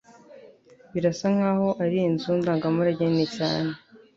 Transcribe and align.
Birasa 0.93 1.27
nkaho 1.35 1.67
ari 1.83 1.97
inzu 2.07 2.31
ndangamurage 2.39 3.03
nini 3.05 3.25
cyane. 3.35 3.71